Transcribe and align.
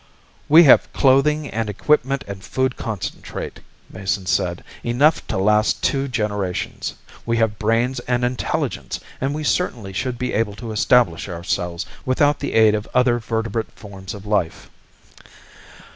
"We 0.49 0.63
have 0.63 0.91
clothing 0.93 1.47
and 1.47 1.69
equipment 1.69 2.23
and 2.27 2.43
food 2.43 2.75
concentrate," 2.75 3.59
Mason 3.87 4.25
said. 4.25 4.63
"Enough 4.83 5.27
to 5.27 5.37
last 5.37 5.83
two 5.83 6.07
generations. 6.07 6.95
We 7.23 7.37
have 7.37 7.59
brains 7.59 7.99
and 8.07 8.23
intelligence, 8.25 8.99
and 9.21 9.35
we 9.35 9.43
certainly 9.43 9.93
should 9.93 10.17
be 10.17 10.33
able 10.33 10.55
to 10.55 10.71
establish 10.71 11.29
ourselves 11.29 11.85
without 12.03 12.39
the 12.39 12.53
aid 12.55 12.73
of 12.73 12.89
other 12.95 13.19
vertebrate 13.19 13.69
forms 13.73 14.15
of 14.15 14.25
life. 14.25 14.71